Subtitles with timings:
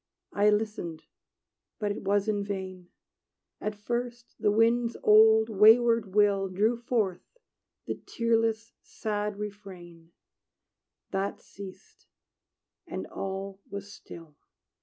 [0.33, 1.03] I listened;
[1.77, 2.89] but it was in vain.
[3.59, 7.37] At first, the wind's old, wayward will Drew forth
[7.85, 10.11] the tearless, sad refrain:
[11.11, 12.07] That ceased,
[12.87, 14.35] and all was still.